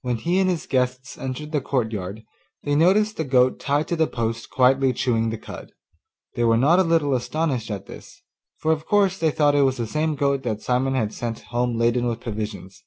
When 0.00 0.16
he 0.16 0.38
and 0.40 0.48
his 0.48 0.64
guests 0.66 1.18
entered 1.18 1.52
the 1.52 1.60
courtyard, 1.60 2.24
they 2.62 2.74
noticed 2.74 3.18
the 3.18 3.22
goat 3.24 3.60
tied 3.60 3.86
to 3.88 3.96
the 3.96 4.06
post 4.06 4.48
quietly 4.48 4.94
chewing 4.94 5.28
the 5.28 5.36
cud. 5.36 5.72
They 6.36 6.44
were 6.44 6.56
not 6.56 6.78
a 6.78 6.82
little 6.82 7.12
astonished 7.14 7.70
at 7.70 7.84
this, 7.84 8.22
for 8.56 8.72
of 8.72 8.86
course 8.86 9.18
they 9.18 9.30
thought 9.30 9.54
it 9.54 9.64
was 9.64 9.76
the 9.76 9.86
same 9.86 10.14
goat 10.16 10.42
that 10.44 10.62
Simon 10.62 10.94
had 10.94 11.12
sent 11.12 11.40
home 11.52 11.76
laden 11.76 12.06
with 12.06 12.18
provisions. 12.20 12.82